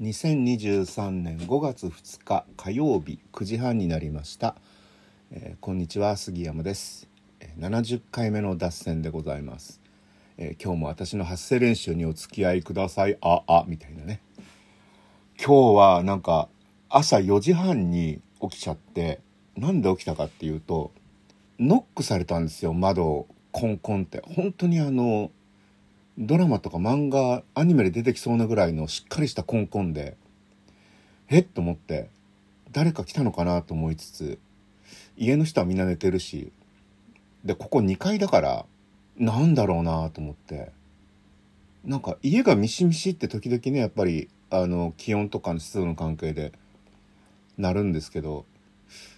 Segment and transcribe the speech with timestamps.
[0.00, 4.56] 2023年5月2日火曜日9時半になりました、
[5.30, 7.08] えーこんにちは杉山です。
[7.38, 9.80] え70回目の脱線でございます、
[10.36, 13.16] えー今日も私の発声練習にお付き合いください。
[13.20, 14.20] ああみたいなね。
[15.38, 16.48] 今日はなんか
[16.88, 19.20] 朝4時半に起きちゃって
[19.56, 20.90] なんで起きたかっていうと
[21.60, 23.28] ノックされたんですよ窓を。
[23.52, 24.20] コンコンって。
[24.26, 25.30] 本当にあの
[26.18, 30.16] ドラマとか漫画アニメで出てきそうなぐらいのしっかりしたコンコンで
[31.28, 32.08] えっと思って
[32.72, 34.38] 誰か来たのかなと思いつつ
[35.16, 36.52] 家の人はみんな寝てるし
[37.44, 38.66] でここ2階だから
[39.16, 40.70] なんだろうなと思って
[41.84, 46.52] なんか家がミシミシって時々ねやっぱりあの気温とかの湿度の関係で
[47.58, 48.44] なるんですけど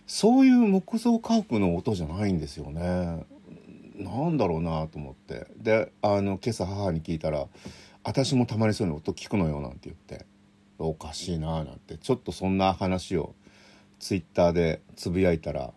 [0.06, 3.24] そういう木造家屋の音じゃないんですよね。
[3.96, 5.46] なんだろうなと思って。
[5.56, 7.46] であの今朝母に聞いたら
[8.04, 10.27] 「私もたまにそういうの音聞くのよ」なんて言って
[10.78, 11.96] おかしいななんて。
[11.98, 13.34] ちょっとそんな話を
[13.98, 15.73] ツイッターでつぶやいたら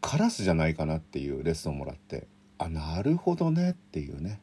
[0.00, 2.26] カラスじゃないかなっていうレッスンをもらって
[2.58, 4.40] あなるほどねっていうね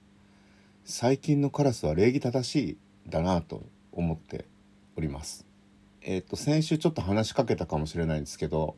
[0.83, 2.77] 最近のカラスは礼儀正しい
[3.09, 4.45] だなと思って
[4.97, 5.45] おります。
[6.01, 8.75] えっ、と先週ちょっと話しかけたかもしれないんですけど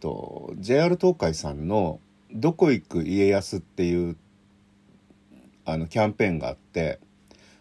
[0.00, 2.00] と JR 東海さんの
[2.34, 4.16] 「どこ行く家康」っていう
[5.64, 7.00] あのキャンペーンがあって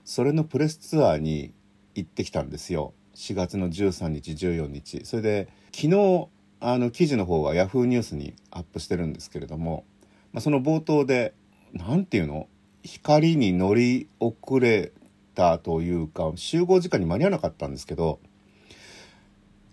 [0.03, 1.53] それのプレスツアーに
[1.95, 2.93] 行ってきたんですよ。
[3.15, 5.05] 4月の13日14日。
[5.05, 6.27] それで昨日
[6.59, 7.85] あの記事の方は Yahoo!
[7.85, 9.85] ニュースにアップしてるんですけれども、
[10.31, 11.33] まあ、その冒頭で
[11.73, 12.47] 何て言うの？
[12.83, 14.91] 光に乗り遅れ
[15.35, 18.19] たというか集合時間に間に合わなかったんですけど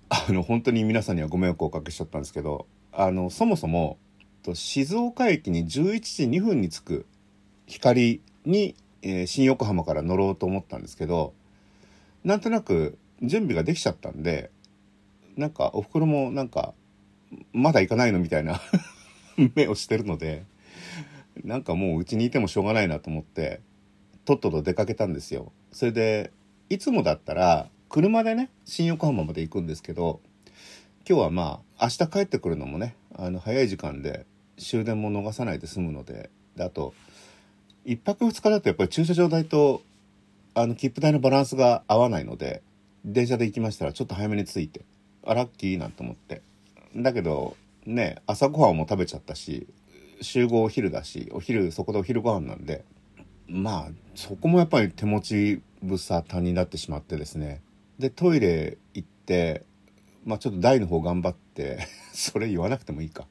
[0.08, 3.98] あの本当に皆さんにはご迷惑をおかけしちゃったんですけどあのそもそも
[4.40, 5.68] と静岡駅に11
[6.00, 7.06] 時2分に着く
[7.66, 11.32] 光に、えー新横浜から乗ろうと思ったんですけど
[12.24, 14.50] なんとなく準備ができちゃったんで
[15.36, 16.74] なんかおふくろもなんか
[17.52, 18.60] まだ行かないのみたいな
[19.54, 20.44] 目をしてるので
[21.44, 23.60] なんかもううちにいてもしょうがないなと思って
[24.24, 25.52] とっとと出かけたんですよ。
[25.72, 26.32] それで
[26.68, 30.20] いつもだったら車でね新横浜まで行くんですけど
[31.08, 34.26] 今日はまあ明日帰ってくるのもねあの早い時間で
[34.60, 36.94] 終電も逃さないで済むのでであと
[37.86, 39.82] 1泊2日だとやっぱり駐車場代と
[40.54, 42.62] あの切符代のバランスが合わないので
[43.04, 44.82] 電車で行きましたらちょっと早めに着いて
[45.24, 46.42] あラッキーなんて思って。
[46.96, 47.56] だけど
[47.86, 49.66] ね朝ごはんも食べちゃったし
[50.20, 52.84] 集合お昼だしお昼そこでお昼ご飯なんで
[53.48, 57.62] まあそこもやっぱり手持ち無沙汰になってしまってですね。
[57.98, 59.64] でトイレ行って
[60.24, 61.78] まあちょっと台の方頑張って
[62.12, 63.26] それ言わなくてもいいか。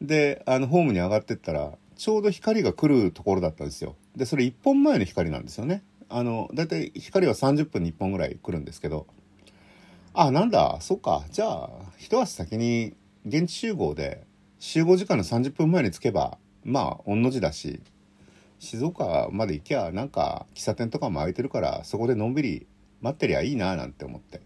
[0.00, 3.96] であのホームに上がってったらちょうど光が来るところだったんですよ。
[4.14, 5.82] でそれ1本前の光なんですよね。
[6.08, 9.06] あのだいたい光は30分に1本ぐらい来るんですけど。
[10.14, 10.78] あなんだ。
[10.80, 11.24] そっか。
[11.30, 12.94] じゃあ一足先に
[13.26, 14.24] 現地集合で
[14.58, 17.80] 集合時間の30分前に着けばまあ御の字だし
[18.58, 22.66] 静岡まで行きゃなんか喫茶店とかも空いてるからそこでのんびり
[23.02, 24.40] 待ってりゃいいななんて思って。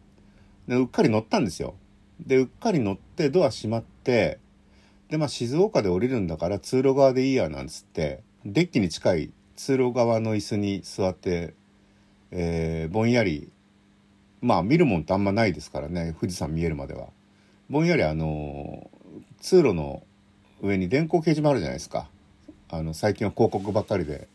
[0.67, 1.75] でうっかり乗ったんですよ。
[2.21, 4.39] でうっかり乗ってドア閉まって
[5.11, 11.53] でまあ静岡で降りるんだから通路側でいいやなんつってデッキに近い通路側の椅子に座って、
[12.31, 13.53] えーぼんやり
[14.41, 17.09] まあ見るもんってあんまないですからね富士山見えるまでは。
[17.69, 18.89] ぼんやりあの
[19.41, 20.03] 通路の
[20.63, 22.09] 上に電光掲示板あるじゃないですか。
[22.71, 24.29] あの最近は広告ばっかりで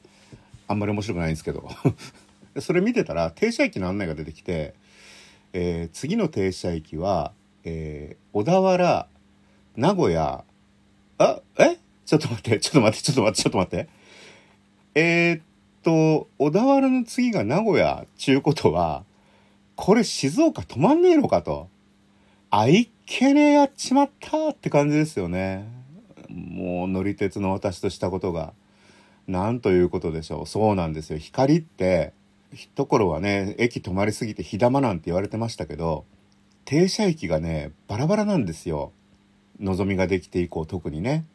[0.68, 1.70] あんまり面白くないんですけど。
[2.60, 4.76] それ見てたら停車駅の案内が出てきて、
[5.54, 7.32] えー次の停車駅は、
[7.64, 9.08] えー小田原
[9.78, 10.44] 名古屋
[11.18, 11.78] あえ？
[12.06, 13.90] ちょっと待ってちょっと待ってちょっと待ってちょっと待って。
[14.96, 15.42] えーっ
[15.84, 19.04] と小田原の次が名古屋ちゅうことは
[19.76, 21.70] これ静岡止まんねえのかと。
[22.50, 25.68] あいけねえやっちまったって感じですよね。
[26.30, 28.54] もう乗り鉄の私としたことが。
[29.28, 30.46] なんということでしょう。
[30.46, 31.18] そうなんですよ。
[31.18, 32.14] 光って
[32.54, 36.06] 一頃はね駅止まりすぎて火玉なんて言われてましたけど
[36.64, 38.92] 停車駅がねバラバラなんですよ。
[39.60, 41.26] のぞみができて以降特にね。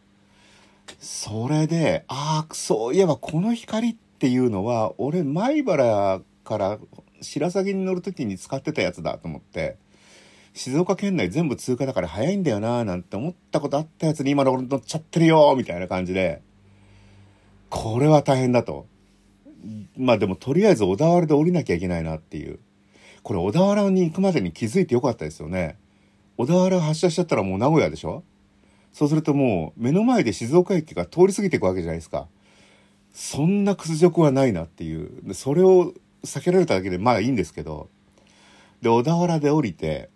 [0.98, 6.78] それでああそういえばこの光っていうのは俺米原から
[7.20, 9.76] 白鷺に乗る時に使ってたやつだと思って
[10.52, 16.42] 静岡県内全部通過だから早いんだよななんて思ったことあったやつに今の俺乗っちゃってるよみたいな感じで
[17.70, 18.86] これは大変だと。
[19.96, 22.58] まあでもとりあえず小田原で降りなきゃいけないなっていう。
[23.22, 25.78] これ小田原に行くまでに気づいてよかったですよね。
[26.40, 28.24] 小田原発車しちゃったらもう名古屋でしょ？
[28.94, 32.28] そうするともう目の前で静岡駅が通り過ぎていくわけじゃないですか。
[33.12, 35.10] そんな屈辱はないなっていう。
[35.22, 35.92] でそれを
[36.24, 37.90] 避けられただけでまあいいんですけど。
[38.80, 40.08] で小田原で降りて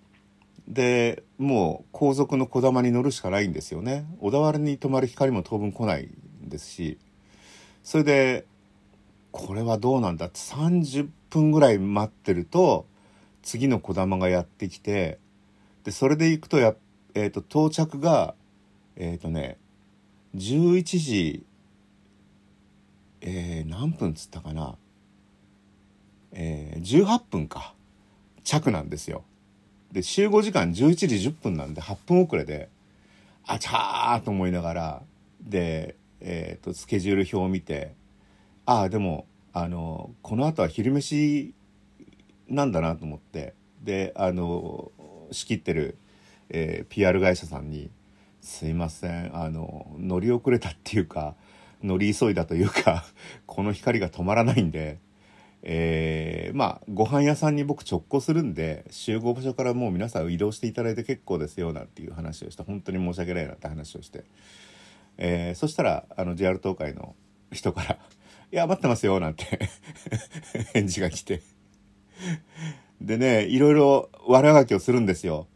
[0.67, 4.06] でもう後続のこだまに乗るしかないんですよね。
[4.21, 6.09] 小田原に止まる光も当分来ない
[6.41, 6.97] ですし。
[7.82, 8.47] それで
[9.31, 12.87] これはどうなんだって30分ぐらい待ってると
[13.43, 15.19] 次のこだまがやってきて
[15.85, 16.75] でそれで行くとや、
[17.15, 18.35] えーと、到着が
[18.97, 19.59] えっ、ー、とね
[20.37, 21.47] 11時
[23.27, 24.77] えー、何分っつったかな
[26.33, 27.75] えー、18分か
[28.43, 29.25] 着なんですよ。
[29.93, 32.69] で集合時間11時10分なんで8分遅れで
[33.47, 35.03] あちゃーと思いながら
[35.41, 37.95] で、えーと、スケジュール表を見て
[38.67, 41.55] ああでもあのこの後は昼飯
[42.49, 43.55] なんだなと思って
[43.85, 44.91] であの
[45.31, 45.97] 仕切ってる、
[46.50, 47.91] えー、PR 会社さんに
[48.44, 51.35] 「すいませんあの乗り遅れたっていうか
[51.82, 53.06] 乗り急いだというか
[53.47, 54.99] この光が止まらないんで
[55.67, 64.25] えー、まあご飯屋さんに僕直行するんで集合場所からもう皆さん移動していただいて結構ですよなんていう話をして本当に申し訳ないなって話をして、
[65.17, 67.15] えー、そしたらあの JR 東海の
[67.50, 67.99] 人から
[68.53, 69.71] 「いや待ってますよ」なんて
[70.75, 71.41] 返事が来て。
[73.05, 75.47] でねいろいろ悪あがきをするんですよ。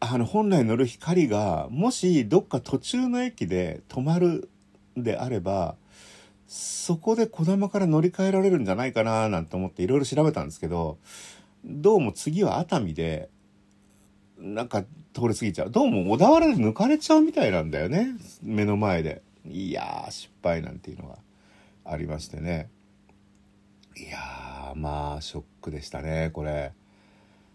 [0.00, 4.48] あの本来乗る光がもしどっか途中の駅で止まる
[4.96, 5.74] であれば
[6.46, 10.98] そこで小玉から乗り換えられるんじゃないかななんて思っていろいろ調べたんですけど
[11.64, 13.28] どうも次は熱海で
[14.38, 15.70] なんか通り過ぎちゃう。
[15.70, 19.22] どうも小田原で抜かれちゃうみたいなんだよね目の前で。
[19.44, 21.18] いやー失敗なんていうのが
[21.84, 22.70] ありましてね。
[23.96, 24.18] いや
[24.74, 26.72] まあショックでしたねこれ。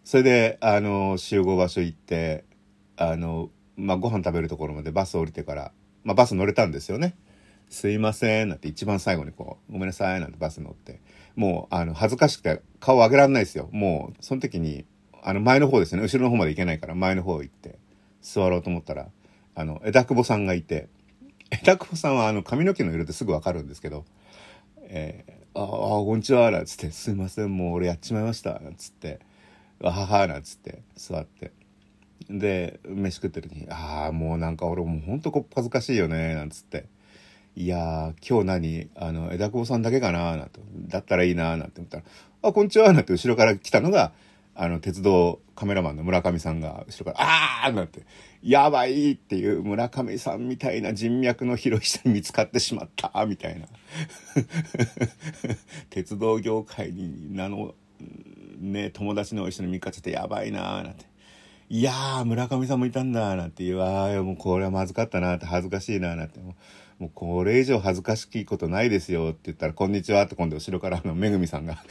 [0.03, 2.43] それであの集合場所行って
[2.97, 5.71] あのまあご飯食べるところまでバス降りてから、
[6.03, 7.15] まあ、バス乗れたんですよね。
[7.69, 10.99] すいません」なんて一番最後にこう「ごめんなさい」なんてバス乗って
[11.35, 13.69] もうあの恥ずかしくて顔上げられないですよ。
[13.71, 14.85] もうその時に
[15.23, 16.01] あの前の方ですね。
[16.01, 17.79] 後ろの方まで行けないから前の方行って
[18.21, 19.09] 座ろうと思ったら
[19.55, 20.87] あの枝久保さんがいて
[21.49, 24.05] 枝久保さんはあの髪の毛の色ですぐ分かるんですけど
[24.83, 29.19] 「え、ああこんにちは」なんつって「すいませんもう俺やっちまいました」なんつって
[29.79, 30.81] 「わはは」なんつって。
[30.95, 31.51] 座って。
[32.29, 36.85] で飯食ってる時に「ああもうなんか俺もうほんとこ恥ずかしいよね」なんつって。
[37.55, 38.89] いや今日何？
[38.95, 40.37] あの、枝久保さんだけかな？
[40.37, 42.03] なんて、だったらいいななんて思ったら、
[42.41, 44.11] あ、こんにちはなんて後ろから来たのが、
[44.55, 48.05] あの、鉄道カメラマンの村上さんが後ろから、あーなんて、
[48.41, 53.67] やばいっていう村上さんみたいな人脈の広い人に見つかってしまったみたいな。
[55.89, 57.73] 鉄道業界に名の、
[58.59, 61.12] ね、友達の一緒に見かけてやばいなーなんて。
[61.69, 66.39] いやー、村上さんもいたんだなんていう、ああ、もうこれはまずかったなって恥ずかしいななんて。
[66.99, 71.83] もうこれ以上恥ずかしいことないですよって言ったら、こんにちはって今度後ろからあのめぐみさんが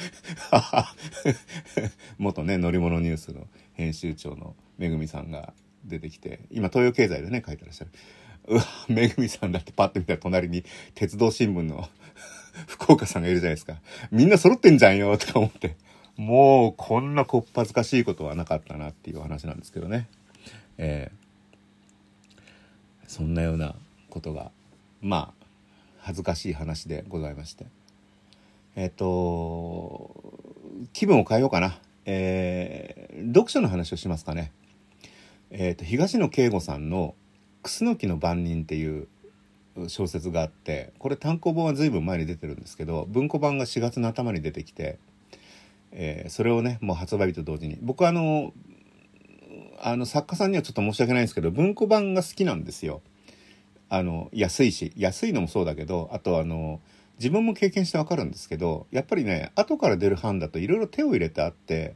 [2.18, 5.52] 元ね、乗り物ニュースの編集長のめぐみさんが
[5.84, 7.90] 出てきて、今東洋経済でね、書いてらっしゃる。
[8.48, 10.64] うわ、めぐみさんだってパッと見たら隣に
[10.94, 11.88] 鉄道新聞の
[12.68, 13.80] 福岡さんがいるじゃないですか。
[14.10, 15.76] みんな揃ってんじゃんよとか思って。
[16.22, 20.06] もうこんなこっぱずかしいことはなかったなっていう話なんですけどね。
[20.78, 22.40] えー、
[23.08, 23.74] そんなような
[24.08, 24.52] ことが
[25.00, 25.46] まあ
[25.98, 27.66] 恥ずかしい話でございまして。
[28.76, 30.14] えっ、ー、と
[30.92, 34.52] 気分を変えようかな、えー、読書の話をしますかね。
[35.50, 37.16] えっ、ー、と東野圭吾さんの
[37.64, 39.08] 「楠木の番人」っていう
[39.88, 45.00] 小説があってこれ単行本は随分前に出てるんですけど文庫版が4月の頭に出てきて、
[45.92, 47.78] えー、それをねもう発売日と同時に。
[47.80, 48.52] 僕はあの
[49.80, 53.02] あの作家さんにはちょっと申し訳ないんですけど文庫版が好きなんですよ。
[53.88, 56.80] あの安いし安いのもそうだけどあとあの
[57.18, 61.94] 自分も経験してわかるんですけどやっぱりね後から出る版だといろいろ手を入れてあって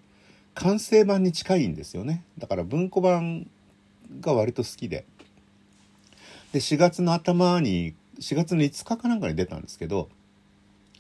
[0.54, 2.24] 完成版に近いんですよね。
[2.38, 3.48] だから文庫版
[4.20, 5.06] が割と好きで。
[6.52, 10.08] で4月の頭に4月の5日かなんかに出たんですけど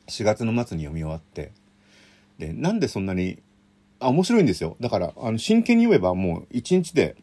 [0.08, 1.52] 4月の末に読み終わって。
[2.38, 3.42] でなんでそんなに
[3.98, 7.16] あ面白いんですよだからあの真剣に読めばもう1日で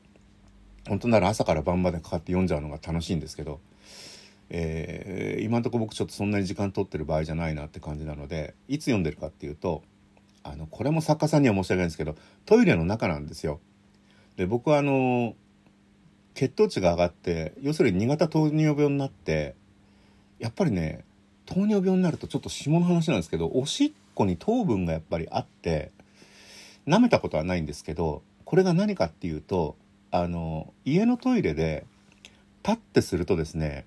[0.87, 3.61] 本当なら朝から晩までかかって読んじゃうのが楽しいんですけど、
[4.49, 9.83] えー、今んとこ僕ちょっとそんなに時間取ってる場合じゃないなって感じなのでいつ読んでるかっていうと
[10.43, 12.15] あのこれも作家さんには申し訳ないんですけど
[12.45, 13.59] トイレの中なんですよ。
[14.35, 15.35] で僕はあの
[16.33, 19.55] 血糖値が上がって要するに2型糖尿病になって
[20.39, 21.05] やっぱりね
[21.45, 25.91] 糖尿病になるとちょっと下の話なんですけどおしっこに糖分がやっぱりあって
[26.87, 29.75] 舐めたことはないんですけどこれが何かっていうと
[30.11, 31.85] あの家のトイレで
[32.61, 33.85] パッてするとですね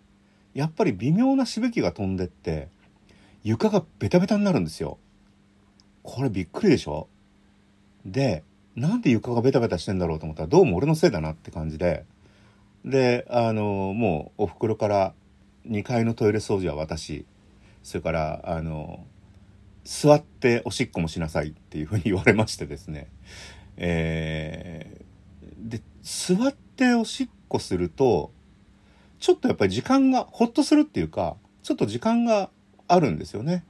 [0.54, 2.68] やっぱり微妙なしぶきが飛んでって
[3.44, 4.98] 床がベタベタになるんですよ。
[6.02, 7.08] これびっくりでしょ？
[8.04, 8.42] で
[8.74, 12.04] なんで床がベタベタしてんだろうと思ったらどうも俺のせいだなって感じで
[12.84, 15.12] であのもうおふくろから
[15.68, 17.24] 2階のトイレ掃除は私
[17.82, 19.04] それからあの
[19.86, 23.06] 座っておしっこもしなさいっていうふうに言われましてですね。
[23.76, 28.32] えー、で座っておしっこすると
[29.20, 32.50] ちょっとやっぱり時間がほっとするっていうかちょっと時間が
[32.88, 33.64] あるんですよね。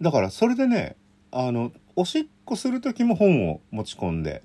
[0.00, 0.96] だからそれでね
[1.32, 4.42] あのおしっこする時も本を持ち込んで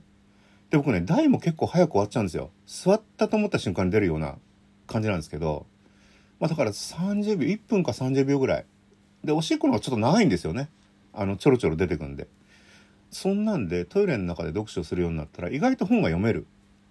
[0.71, 2.49] で僕ね台も結構早く終わっちゃうんですよ。
[2.65, 4.37] 座ったと思った瞬間に出るような
[4.87, 5.67] 感じなんですけど
[6.39, 8.65] まあだから30秒1分か30秒ぐらい
[9.23, 10.69] でおしっこの方がちょっと長いんですよね。
[11.13, 12.27] あのちょろちょろ出てくんで。
[13.11, 16.47] そんなんでトイレの中で読書するようになったら意外と本が読める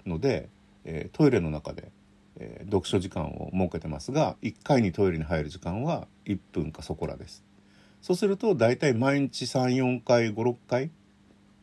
[0.06, 0.50] ので、
[0.84, 1.90] えー、トイレの中で、
[2.38, 7.42] えー、読書時間を設けてますが1回にトイレに入る時間は1分かそこらです。
[8.02, 10.90] そうすると大体毎日34回56回、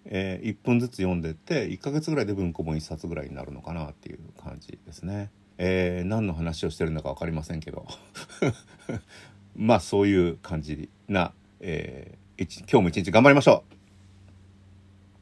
[0.06, 5.30] えー、1分ずつ読んでって1ヶ月ぐらいで文庫本1冊ぐらいになるのかなっていう感じですね。
[5.60, 7.88] えー、何の話をしてるのか分かりませんけど。
[9.58, 13.77] まあそういう感じな、えー、今日も一日頑張りましょう。